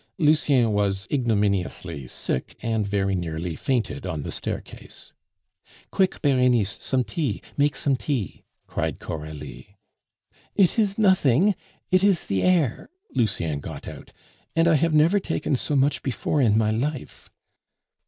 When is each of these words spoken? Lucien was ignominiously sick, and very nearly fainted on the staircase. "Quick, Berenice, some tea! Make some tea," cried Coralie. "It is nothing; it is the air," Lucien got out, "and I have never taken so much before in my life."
Lucien 0.17 0.71
was 0.73 1.07
ignominiously 1.13 2.07
sick, 2.07 2.55
and 2.63 2.87
very 2.87 3.13
nearly 3.13 3.55
fainted 3.55 4.03
on 4.03 4.23
the 4.23 4.31
staircase. 4.31 5.13
"Quick, 5.91 6.23
Berenice, 6.23 6.79
some 6.81 7.03
tea! 7.03 7.39
Make 7.55 7.75
some 7.75 7.95
tea," 7.95 8.41
cried 8.65 8.99
Coralie. 8.99 9.77
"It 10.55 10.79
is 10.79 10.97
nothing; 10.97 11.53
it 11.91 12.03
is 12.03 12.25
the 12.25 12.41
air," 12.41 12.89
Lucien 13.13 13.59
got 13.59 13.87
out, 13.87 14.11
"and 14.55 14.67
I 14.67 14.73
have 14.73 14.95
never 14.95 15.19
taken 15.19 15.55
so 15.55 15.75
much 15.75 16.01
before 16.01 16.41
in 16.41 16.57
my 16.57 16.71
life." 16.71 17.29